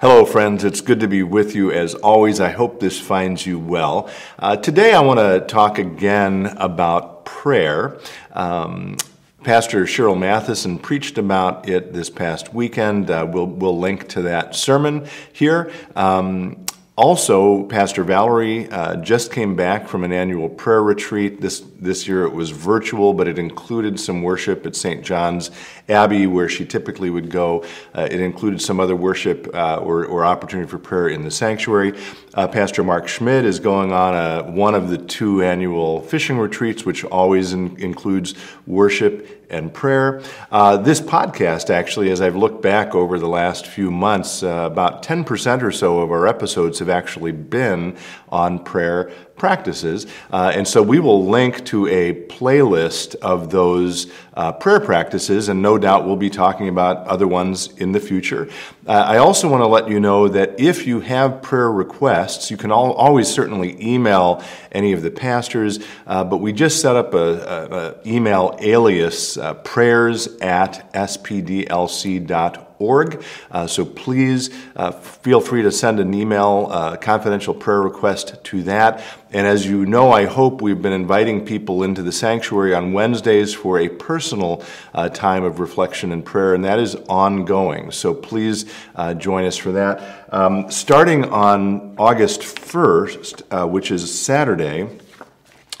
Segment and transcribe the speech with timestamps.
[0.00, 0.64] Hello, friends.
[0.64, 2.40] It's good to be with you as always.
[2.40, 4.10] I hope this finds you well.
[4.38, 7.98] Uh, today, I want to talk again about prayer.
[8.32, 8.98] Um,
[9.44, 13.10] Pastor Cheryl Matheson preached about it this past weekend.
[13.10, 15.72] Uh, we'll, we'll link to that sermon here.
[15.96, 16.66] Um,
[17.00, 21.40] also, Pastor Valerie uh, just came back from an annual prayer retreat.
[21.40, 25.02] This, this year it was virtual, but it included some worship at St.
[25.02, 25.50] John's
[25.88, 27.64] Abbey, where she typically would go.
[27.94, 31.98] Uh, it included some other worship uh, or, or, opportunity for prayer in the sanctuary.
[32.34, 36.84] Uh, Pastor Mark Schmidt is going on a, one of the two annual fishing retreats,
[36.84, 38.34] which always in, includes
[38.66, 40.22] worship and prayer.
[40.52, 45.02] Uh, this podcast, actually, as I've looked back over the last few months, uh, about
[45.02, 47.96] 10% or so of our episodes have actually been
[48.28, 50.06] on prayer practices.
[50.30, 55.62] Uh, and so we will link to a playlist of those uh, prayer practices, and
[55.62, 58.48] no doubt we'll be talking about other ones in the future.
[58.86, 62.58] Uh, I also want to let you know that if you have prayer requests, you
[62.58, 67.98] can always certainly email any of the pastors, uh, but we just set up a
[68.04, 73.22] email alias uh, prayers at spdlc.org org.
[73.50, 78.62] Uh, so please uh, feel free to send an email, uh, confidential prayer request to
[78.64, 79.04] that.
[79.32, 83.54] And as you know, I hope we've been inviting people into the sanctuary on Wednesdays
[83.54, 87.92] for a personal uh, time of reflection and prayer, and that is ongoing.
[87.92, 90.26] So please uh, join us for that.
[90.32, 94.88] Um, starting on August 1st, uh, which is Saturday,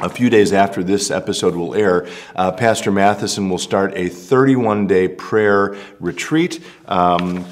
[0.00, 4.86] a few days after this episode will air, uh, Pastor Matheson will start a 31
[4.86, 6.62] day prayer retreat.
[6.86, 7.44] Um,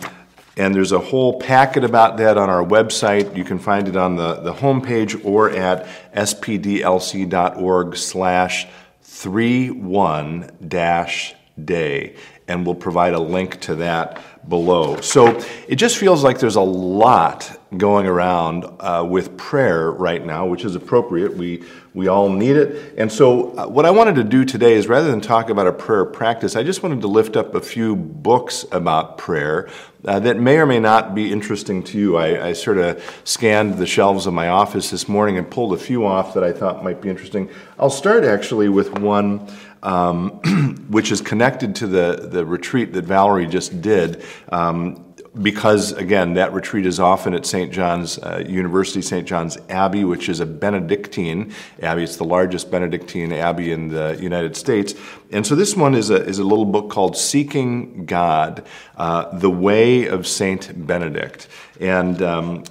[0.56, 3.36] and there's a whole packet about that on our website.
[3.36, 8.66] You can find it on the, the homepage or at spdlc.org slash
[9.02, 12.16] 31 dash day.
[12.46, 15.00] And we'll provide a link to that below.
[15.00, 20.46] So it just feels like there's a lot going around uh, with prayer right now,
[20.46, 21.36] which is appropriate.
[21.36, 21.62] We,
[21.92, 22.94] we all need it.
[22.96, 25.72] And so, uh, what I wanted to do today is rather than talk about a
[25.72, 29.68] prayer practice, I just wanted to lift up a few books about prayer
[30.06, 32.16] uh, that may or may not be interesting to you.
[32.16, 35.78] I, I sort of scanned the shelves of my office this morning and pulled a
[35.78, 37.50] few off that I thought might be interesting.
[37.78, 39.46] I'll start actually with one
[39.82, 44.22] um, which is connected to the, the retreat that Valerie just did.
[44.50, 45.04] Um,
[45.42, 47.72] because again, that retreat is often at St.
[47.72, 49.26] John's uh, University, St.
[49.26, 51.52] John's Abbey, which is a Benedictine
[51.82, 52.02] abbey.
[52.02, 54.94] It's the largest Benedictine abbey in the United States.
[55.30, 59.50] And so this one is a, is a little book called Seeking God, uh, The
[59.50, 60.86] Way of St.
[60.86, 61.48] Benedict.
[61.80, 62.64] And um,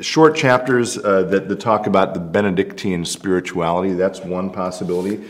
[0.00, 3.92] short chapters uh, that, that talk about the Benedictine spirituality.
[3.94, 5.24] That's one possibility.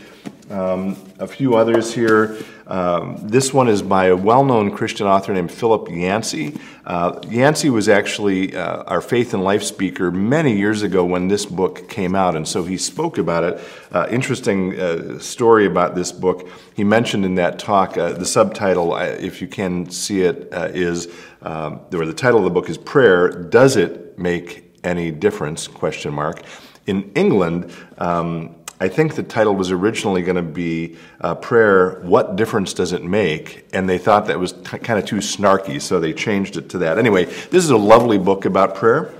[0.49, 2.37] Um, a few others here.
[2.67, 6.59] Um, this one is by a well known Christian author named Philip Yancey.
[6.85, 11.47] Uh, Yancey was actually uh, our faith and life speaker many years ago when this
[11.47, 13.59] book came out, and so he spoke about it.
[13.91, 16.47] Uh, interesting uh, story about this book.
[16.75, 21.07] He mentioned in that talk, uh, the subtitle, uh, if you can see it, is
[21.41, 25.67] um, or the title of the book is Prayer Does It Make Any Difference?
[25.67, 26.43] Question mark.
[26.85, 32.35] In England, um, I think the title was originally going to be uh, Prayer, What
[32.35, 33.65] Difference Does It Make?
[33.71, 36.79] And they thought that was t- kind of too snarky, so they changed it to
[36.79, 36.97] that.
[36.97, 39.13] Anyway, this is a lovely book about prayer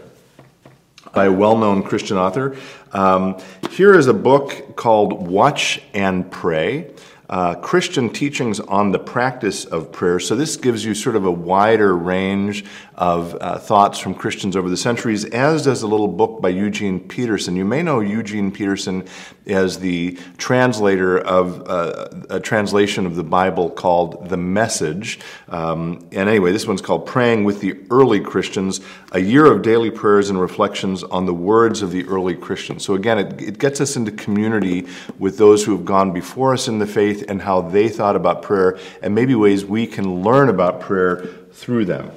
[1.14, 2.58] by a well known Christian author.
[2.92, 3.40] Um,
[3.72, 6.94] here is a book called Watch and Pray
[7.30, 10.20] uh, Christian teachings on the practice of prayer.
[10.20, 12.66] So, this gives you sort of a wider range
[12.96, 17.00] of uh, thoughts from Christians over the centuries, as does a little book by Eugene
[17.00, 17.56] Peterson.
[17.56, 19.06] You may know Eugene Peterson
[19.48, 25.20] as the translator of uh, a translation of the Bible called The Message.
[25.50, 28.82] Um, and anyway, this one's called Praying with the Early Christians
[29.12, 32.86] A Year of Daily Prayers and Reflections on the Words of the Early Christians.
[32.86, 34.88] So, again, it, it gets us into community
[35.20, 38.42] with those who have gone before us in the faith and how they thought about
[38.42, 42.12] prayer, and maybe ways we can learn about prayer through them.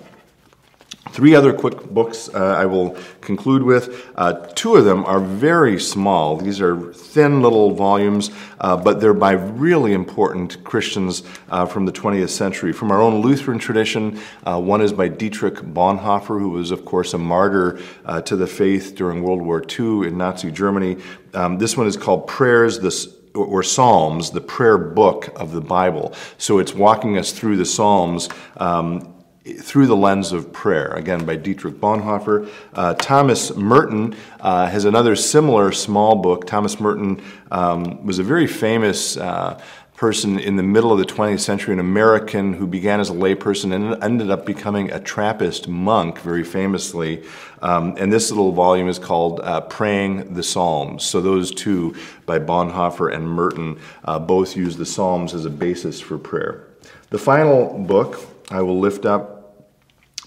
[1.11, 4.11] Three other quick books uh, I will conclude with.
[4.15, 6.37] Uh, two of them are very small.
[6.37, 8.31] These are thin little volumes,
[8.61, 12.73] uh, but they're by really important Christians uh, from the 20th century.
[12.73, 17.15] From our own Lutheran tradition, uh, one is by Dietrich Bonhoeffer, who was, of course,
[17.15, 20.99] a martyr uh, to the faith during World War II in Nazi Germany.
[21.35, 26.15] Um, this one is called Prayers, the or Psalms, the prayer book of the Bible.
[26.39, 31.37] So it's walking us through the Psalms um, through the lens of prayer, again by
[31.37, 32.49] Dietrich Bonhoeffer.
[32.75, 36.47] Uh, Thomas Merton uh, has another similar small book.
[36.47, 39.61] Thomas Merton um, was a very famous uh,
[39.99, 43.75] person in the middle of the 20th century, an American who began as a layperson
[43.75, 47.25] and ended up becoming a Trappist monk, very famously.
[47.63, 51.03] Um, and this little volume is called uh, Praying the Psalms.
[51.03, 51.97] So those two,
[52.27, 56.69] by Bonhoeffer and Merton, uh, both use the Psalms as a basis for prayer.
[57.11, 58.21] The final book
[58.51, 59.39] I will lift up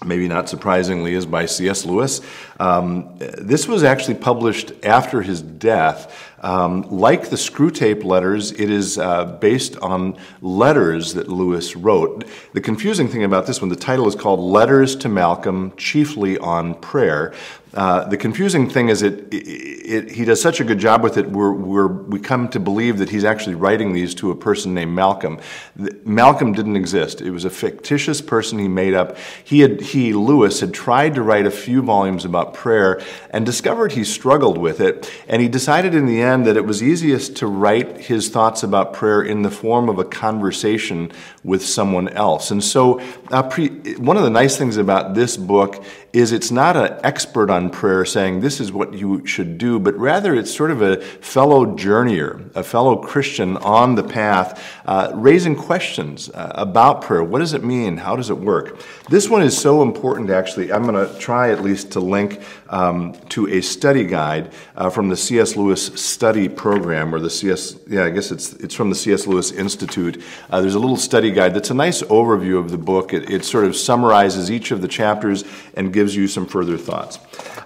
[0.04, 1.84] maybe not surprisingly, is by C.S.
[1.84, 2.20] Lewis.
[2.58, 6.31] Um, this was actually published after his death.
[6.42, 12.24] Um, like the Screwtape letters, it is uh, based on letters that Lewis wrote.
[12.52, 16.74] The confusing thing about this one, the title is called Letters to Malcolm, chiefly on
[16.74, 17.32] prayer.
[17.74, 21.16] Uh, the confusing thing is it, it, it, he does such a good job with
[21.16, 24.74] it, we're, we're, we come to believe that he's actually writing these to a person
[24.74, 25.40] named Malcolm.
[25.76, 27.22] The, Malcolm didn't exist.
[27.22, 29.16] It was a fictitious person he made up.
[29.42, 33.00] He, had, he, Lewis, had tried to write a few volumes about prayer
[33.30, 35.10] and discovered he struggled with it.
[35.26, 38.92] And he decided in the end that it was easiest to write his thoughts about
[38.92, 41.12] prayer in the form of a conversation
[41.44, 42.50] with someone else.
[42.50, 43.00] And so,
[43.30, 47.48] uh, pre, one of the nice things about this book is it's not an expert
[47.50, 51.00] on prayer saying this is what you should do, but rather it's sort of a
[51.00, 57.24] fellow journeyer, a fellow Christian on the path, uh, raising questions uh, about prayer.
[57.24, 57.96] What does it mean?
[57.96, 58.80] How does it work?
[59.08, 60.72] This one is so important, actually.
[60.72, 65.08] I'm going to try at least to link um, to a study guide uh, from
[65.08, 65.56] the C.S.
[65.56, 67.76] Lewis Study Program, or the C.S.
[67.86, 69.26] Yeah, I guess it's it's from the C.S.
[69.26, 70.22] Lewis Institute.
[70.50, 73.12] Uh, there's a little study guide that's a nice overview of the book.
[73.12, 77.18] It, it sort of summarizes each of the chapters and gives you some further thoughts.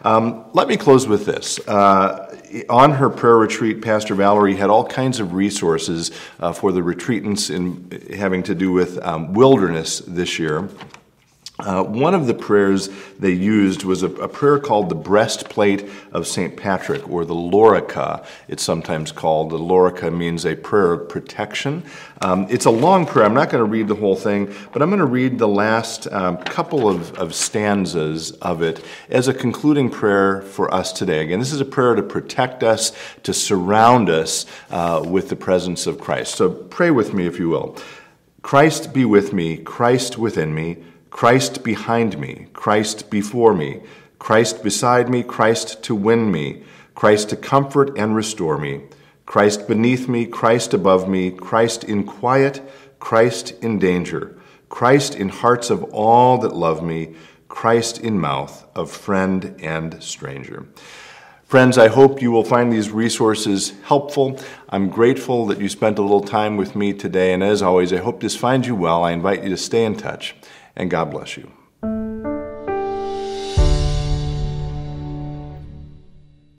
[0.05, 1.59] Um, let me close with this.
[1.67, 2.25] Uh,
[2.69, 6.11] on her prayer retreat, Pastor Valerie had all kinds of resources
[6.41, 10.69] uh, for the retreatants in having to do with um, wilderness this year.
[11.59, 16.27] Uh, one of the prayers they used was a, a, prayer called the breastplate of
[16.27, 16.55] St.
[16.55, 19.49] Patrick, or the Lorica, it's sometimes called.
[19.49, 21.83] The Lorica means a prayer of protection.
[22.21, 23.25] Um, it's a long prayer.
[23.25, 26.07] I'm not going to read the whole thing, but I'm going to read the last
[26.13, 31.21] um, couple of, of stanzas of it as a concluding prayer for us today.
[31.21, 32.93] Again, this is a prayer to protect us,
[33.23, 36.35] to surround us uh, with the presence of Christ.
[36.35, 37.79] So pray with me, if you will.
[38.43, 40.85] Christ be with me, Christ within me.
[41.17, 43.81] Christ behind me, Christ before me,
[44.19, 46.63] Christ beside me, Christ to win me,
[46.95, 48.83] Christ to comfort and restore me,
[49.25, 52.61] Christ beneath me, Christ above me, Christ in quiet,
[52.99, 54.37] Christ in danger,
[54.69, 57.15] Christ in hearts of all that love me,
[57.49, 60.67] Christ in mouth of friend and stranger.
[61.47, 64.39] Friends, I hope you will find these resources helpful.
[64.69, 67.99] I'm grateful that you spent a little time with me today, and as always, I
[68.01, 69.03] hope this finds you well.
[69.03, 70.35] I invite you to stay in touch
[70.77, 71.51] and God bless you.